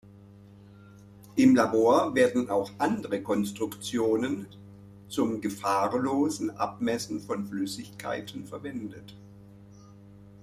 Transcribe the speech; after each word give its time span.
Im 1.35 1.53
Labor 1.55 2.15
werden 2.15 2.49
auch 2.49 2.71
andere 2.79 3.21
Konstruktionen 3.21 4.47
zum 5.07 5.41
gefahrlosen 5.41 6.49
Abmessen 6.57 7.19
von 7.21 7.45
Flüssigkeiten 7.45 8.47
verwendet. 8.47 9.15